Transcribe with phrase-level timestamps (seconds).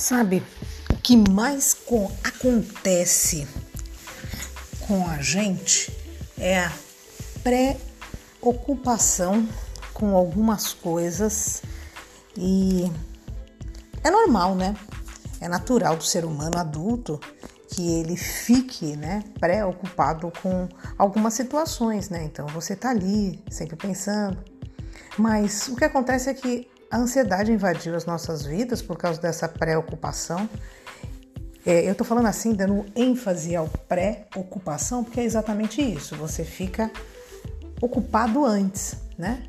[0.00, 0.42] Sabe,
[0.90, 3.46] o que mais com, acontece
[4.80, 5.94] com a gente
[6.38, 6.72] é a
[8.40, 9.46] preocupação
[9.92, 11.62] com algumas coisas
[12.34, 12.90] e
[14.02, 14.74] é normal, né?
[15.38, 17.20] É natural do ser humano adulto
[17.68, 22.24] que ele fique, né, preocupado com algumas situações, né?
[22.24, 24.42] Então você tá ali sempre pensando.
[25.18, 29.48] Mas o que acontece é que a ansiedade invadiu as nossas vidas por causa dessa
[29.48, 30.48] preocupação.
[31.64, 36.16] É, eu estou falando assim, dando ênfase ao pré-ocupação, porque é exatamente isso.
[36.16, 36.90] Você fica
[37.80, 39.44] ocupado antes, né?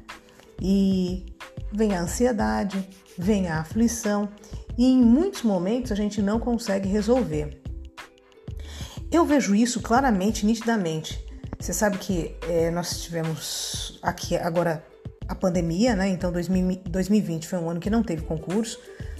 [0.61, 1.25] E
[1.71, 4.29] vem a ansiedade, vem a aflição,
[4.77, 7.59] e em muitos momentos a gente não consegue resolver.
[9.11, 11.25] Eu vejo isso claramente, nitidamente.
[11.59, 14.85] Você sabe que é, nós tivemos aqui agora
[15.31, 16.09] a pandemia, né?
[16.09, 18.77] Então 2020 foi um ano que não teve concurso.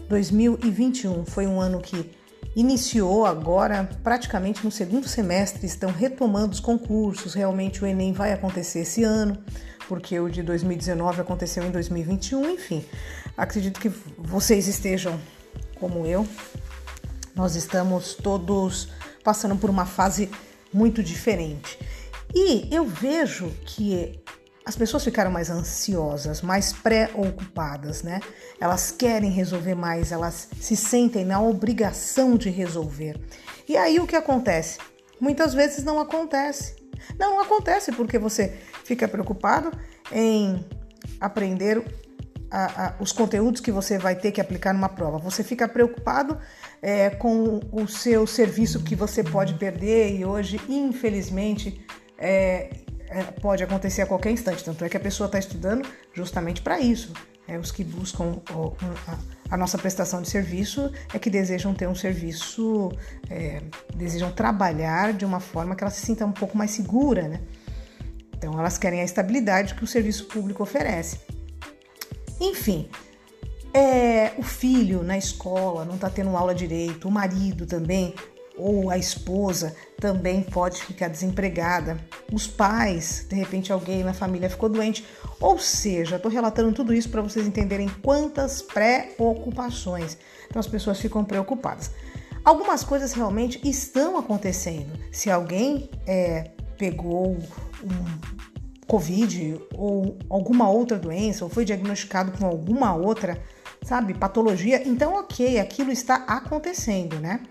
[0.09, 2.11] 2021 foi um ano que
[2.53, 7.33] iniciou agora, praticamente no segundo semestre, estão retomando os concursos.
[7.33, 9.41] Realmente o Enem vai acontecer esse ano,
[9.87, 12.49] porque o de 2019 aconteceu em 2021.
[12.49, 12.83] Enfim,
[13.37, 15.17] acredito que vocês estejam
[15.79, 16.27] como eu.
[17.33, 18.89] Nós estamos todos
[19.23, 20.29] passando por uma fase
[20.73, 21.79] muito diferente.
[22.35, 24.20] E eu vejo que
[24.71, 28.21] as pessoas ficaram mais ansiosas, mais preocupadas, né?
[28.57, 33.19] Elas querem resolver mais, elas se sentem na obrigação de resolver.
[33.67, 34.79] E aí o que acontece?
[35.19, 36.77] Muitas vezes não acontece.
[37.19, 39.73] Não, acontece porque você fica preocupado
[40.09, 40.65] em
[41.19, 41.83] aprender
[42.49, 45.17] a, a, os conteúdos que você vai ter que aplicar numa prova.
[45.17, 46.37] Você fica preocupado
[46.81, 51.85] é, com o seu serviço que você pode perder e hoje, infelizmente,
[52.17, 52.69] é,
[53.41, 54.63] pode acontecer a qualquer instante.
[54.63, 57.13] Tanto é que a pessoa está estudando justamente para isso.
[57.47, 58.73] É, os que buscam o,
[59.07, 62.91] a, a, nossa prestação de serviço é que desejam ter um serviço,
[63.29, 63.61] é,
[63.93, 67.41] desejam trabalhar de uma forma que ela se sinta um pouco mais segura, né?
[68.37, 71.19] Então elas querem a estabilidade que o serviço público oferece.
[72.39, 72.89] Enfim,
[73.73, 78.13] é, o filho na escola não está tendo aula direito, o marido também
[78.57, 81.97] ou a esposa também pode ficar desempregada,
[82.31, 85.05] os pais, de repente alguém na família ficou doente.
[85.39, 90.17] Ou seja, estou relatando tudo isso para vocês entenderem quantas preocupações.
[90.47, 91.91] Então as pessoas ficam preocupadas.
[92.43, 94.91] Algumas coisas realmente estão acontecendo.
[95.11, 98.41] Se alguém é, pegou um
[98.87, 103.41] Covid ou alguma outra doença, ou foi diagnosticado com alguma outra,
[103.83, 107.41] sabe, patologia, então ok, aquilo está acontecendo, né?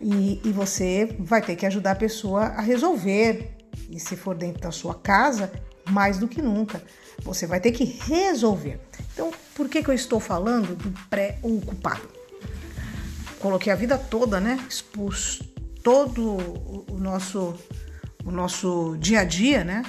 [0.00, 3.56] E, e você vai ter que ajudar a pessoa a resolver.
[3.90, 5.52] E se for dentro da sua casa,
[5.88, 6.82] mais do que nunca,
[7.22, 8.80] você vai ter que resolver.
[9.12, 12.08] Então, por que, que eu estou falando do pré-ocupado?
[13.38, 14.58] Coloquei a vida toda, né?
[14.68, 15.42] Expus
[15.82, 16.36] todo
[16.90, 17.54] o nosso,
[18.24, 19.82] o nosso dia a dia, né?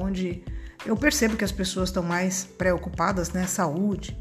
[0.00, 0.44] Onde
[0.84, 3.46] eu percebo que as pessoas estão mais preocupadas, né?
[3.46, 4.16] Saúde,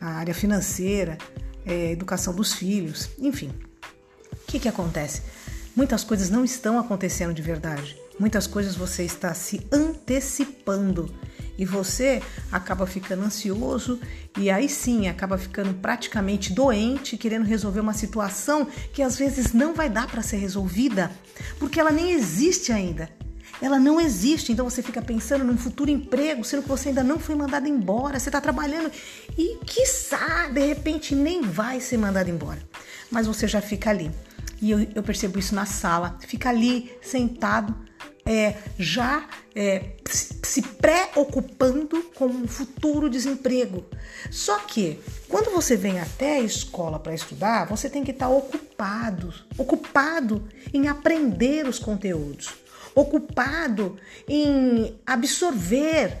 [0.00, 1.16] a área financeira,
[1.64, 3.52] é, educação dos filhos, enfim.
[4.48, 5.20] Que, que acontece?
[5.76, 7.94] Muitas coisas não estão acontecendo de verdade.
[8.18, 11.14] Muitas coisas você está se antecipando
[11.58, 14.00] e você acaba ficando ansioso
[14.38, 19.74] e aí sim acaba ficando praticamente doente, querendo resolver uma situação que às vezes não
[19.74, 21.12] vai dar para ser resolvida,
[21.58, 23.10] porque ela nem existe ainda.
[23.60, 27.18] Ela não existe, então você fica pensando num futuro emprego, sendo que você ainda não
[27.18, 28.90] foi mandado embora, você está trabalhando
[29.36, 32.62] e, quiçá, de repente nem vai ser mandado embora.
[33.10, 34.10] Mas você já fica ali
[34.60, 37.74] e eu, eu percebo isso na sala, fica ali sentado,
[38.24, 39.96] é, já é,
[40.42, 43.84] se preocupando com o futuro desemprego.
[44.30, 49.32] Só que quando você vem até a escola para estudar, você tem que estar ocupado,
[49.56, 52.50] ocupado em aprender os conteúdos,
[52.94, 53.96] ocupado
[54.28, 56.20] em absorver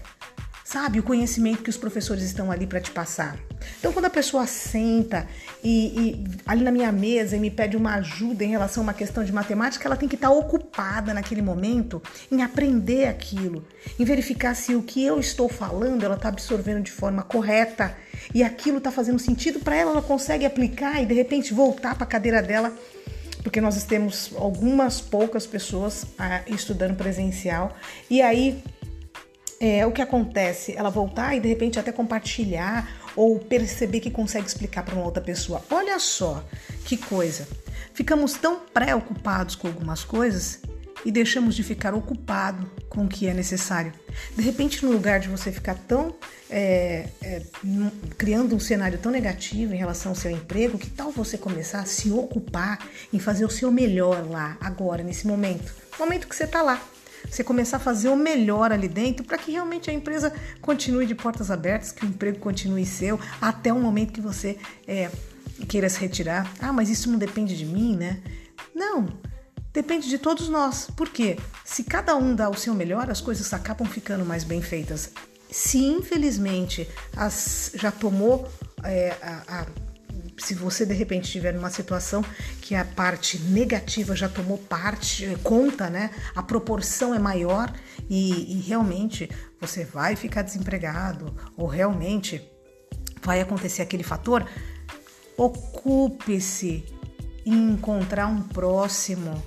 [0.68, 1.00] sabe?
[1.00, 3.38] O conhecimento que os professores estão ali para te passar.
[3.78, 5.26] Então, quando a pessoa senta
[5.62, 8.94] e, e, ali na minha mesa e me pede uma ajuda em relação a uma
[8.94, 13.64] questão de matemática, ela tem que estar ocupada naquele momento em aprender aquilo,
[13.98, 17.96] em verificar se o que eu estou falando ela está absorvendo de forma correta
[18.34, 22.04] e aquilo está fazendo sentido para ela, ela consegue aplicar e de repente voltar para
[22.04, 22.72] a cadeira dela
[23.42, 27.76] porque nós temos algumas poucas pessoas ah, estudando presencial
[28.10, 28.62] e aí
[29.60, 30.74] é, o que acontece?
[30.76, 32.88] Ela voltar e de repente até compartilhar
[33.18, 35.60] ou perceber que consegue explicar para uma outra pessoa.
[35.70, 36.44] Olha só
[36.84, 37.48] que coisa.
[37.92, 40.60] Ficamos tão preocupados com algumas coisas
[41.04, 43.92] e deixamos de ficar ocupado com o que é necessário.
[44.36, 46.14] De repente, no lugar de você ficar tão
[46.48, 47.42] é, é,
[48.16, 51.86] criando um cenário tão negativo em relação ao seu emprego, que tal você começar a
[51.86, 52.78] se ocupar
[53.12, 56.80] em fazer o seu melhor lá, agora, nesse momento, momento que você está lá.
[57.30, 61.14] Você começar a fazer o melhor ali dentro para que realmente a empresa continue de
[61.14, 65.10] portas abertas, que o emprego continue seu até o momento que você é,
[65.68, 66.50] queira se retirar.
[66.60, 68.20] Ah, mas isso não depende de mim, né?
[68.74, 69.08] Não,
[69.72, 70.88] depende de todos nós.
[70.96, 71.38] Por quê?
[71.64, 75.10] Se cada um dá o seu melhor, as coisas acabam ficando mais bem feitas.
[75.50, 78.48] Se infelizmente as, já tomou
[78.84, 79.66] é, a, a
[80.38, 82.24] se você de repente estiver numa situação
[82.60, 86.10] que a parte negativa já tomou parte, conta, né?
[86.34, 87.72] A proporção é maior
[88.08, 89.28] e, e realmente
[89.60, 92.40] você vai ficar desempregado ou realmente
[93.22, 94.48] vai acontecer aquele fator,
[95.36, 96.84] ocupe-se
[97.44, 99.42] em encontrar um próximo,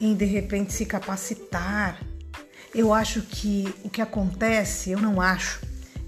[0.00, 2.00] em de repente se capacitar.
[2.74, 5.60] Eu acho que o que acontece, eu não acho,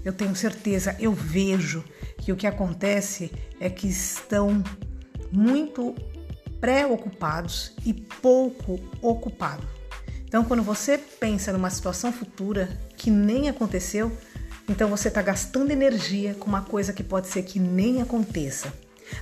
[0.03, 1.83] eu tenho certeza, eu vejo
[2.17, 4.63] que o que acontece é que estão
[5.31, 5.95] muito
[6.59, 9.65] preocupados e pouco ocupados.
[10.25, 14.15] Então, quando você pensa numa situação futura que nem aconteceu,
[14.67, 18.71] então você está gastando energia com uma coisa que pode ser que nem aconteça.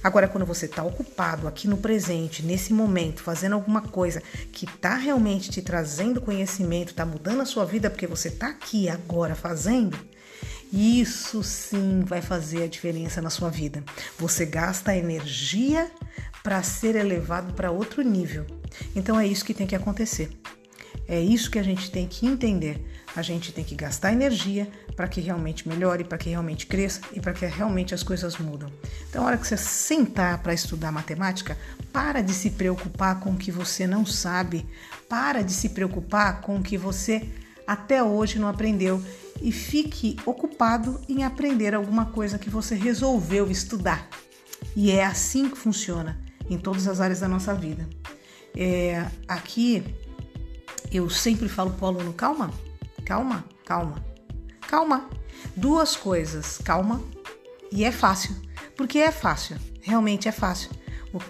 [0.03, 4.21] Agora, quando você está ocupado aqui no presente, nesse momento, fazendo alguma coisa
[4.51, 8.89] que está realmente te trazendo conhecimento, está mudando a sua vida porque você está aqui
[8.89, 9.97] agora fazendo,
[10.72, 13.84] isso sim vai fazer a diferença na sua vida.
[14.18, 15.90] Você gasta energia
[16.44, 18.46] para ser elevado para outro nível.
[18.96, 20.30] Então é isso que tem que acontecer.
[21.08, 22.86] É isso que a gente tem que entender.
[23.16, 27.19] A gente tem que gastar energia para que realmente melhore, para que realmente cresça e
[27.19, 28.69] para que realmente as coisas mudam.
[29.10, 31.58] Então, a hora que você sentar para estudar matemática,
[31.94, 34.66] para de se preocupar com o que você não sabe,
[35.08, 37.28] para de se preocupar com o que você
[37.68, 39.04] até hoje não aprendeu
[39.42, 44.08] e fique ocupado em aprender alguma coisa que você resolveu estudar.
[44.75, 46.19] E é assim que funciona
[46.50, 47.88] em todas as áreas da nossa vida.
[48.56, 49.84] É, aqui
[50.92, 52.52] eu sempre falo para o aluno: calma,
[53.06, 54.04] calma, calma,
[54.62, 55.10] calma.
[55.56, 57.04] Duas coisas, calma
[57.72, 58.36] e é fácil.
[58.75, 60.69] Porque é fácil, realmente é fácil.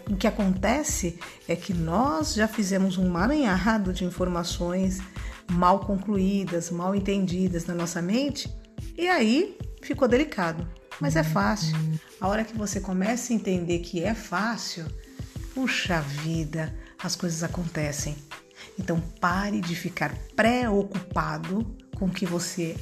[0.10, 5.00] O que acontece é que nós já fizemos um maranhado de informações
[5.50, 8.50] mal concluídas, mal entendidas na nossa mente,
[8.98, 10.68] e aí ficou delicado.
[11.00, 11.76] Mas é fácil.
[12.20, 14.86] A hora que você começa a entender que é fácil,
[15.54, 18.16] puxa vida, as coisas acontecem.
[18.80, 22.76] Então pare de ficar preocupado com o que você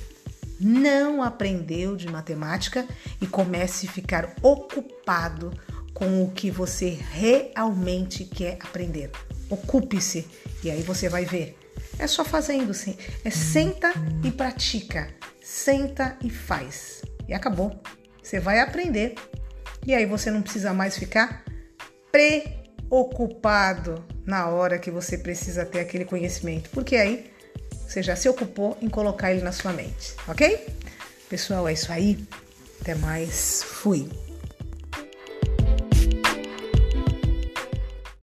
[0.59, 2.85] não aprendeu de matemática
[3.19, 5.51] e comece a ficar ocupado
[5.95, 9.09] com o que você realmente quer aprender.
[9.49, 10.27] Ocupe-se
[10.63, 11.57] e aí você vai ver
[11.97, 12.97] é só fazendo, sim.
[13.23, 13.93] É senta
[14.23, 15.09] e pratica.
[15.41, 17.01] Senta e faz.
[17.27, 17.79] E acabou.
[18.21, 19.15] Você vai aprender.
[19.85, 21.43] E aí você não precisa mais ficar
[22.11, 26.69] preocupado na hora que você precisa ter aquele conhecimento.
[26.71, 27.31] Porque aí
[27.87, 30.67] você já se ocupou em colocar ele na sua mente, ok?
[31.29, 32.25] Pessoal, é isso aí.
[32.81, 33.63] Até mais.
[33.63, 34.09] Fui.